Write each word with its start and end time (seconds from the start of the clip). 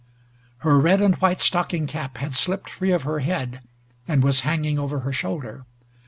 Her 0.65 0.79
red 0.79 0.99
and 0.99 1.13
white 1.17 1.39
stocking 1.39 1.85
cap 1.85 2.17
had 2.17 2.33
slipped 2.33 2.71
free 2.71 2.91
of 2.91 3.03
her 3.03 3.19
head 3.19 3.61
and 4.07 4.23
was 4.23 4.39
hanging 4.39 4.79
over 4.79 5.01
her 5.01 5.13
shoulder. 5.13 5.63